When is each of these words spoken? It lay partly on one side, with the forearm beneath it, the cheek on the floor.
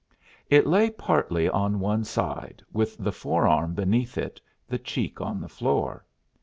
It 0.49 0.65
lay 0.65 0.89
partly 0.89 1.47
on 1.47 1.79
one 1.79 2.03
side, 2.05 2.63
with 2.73 2.97
the 2.97 3.11
forearm 3.11 3.75
beneath 3.75 4.17
it, 4.17 4.41
the 4.67 4.79
cheek 4.79 5.21
on 5.21 5.39
the 5.39 5.47
floor. 5.47 6.03